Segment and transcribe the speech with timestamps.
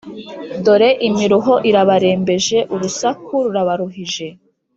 [0.65, 4.27] Dore imiruho irabarembeje urusaku rurabaruhije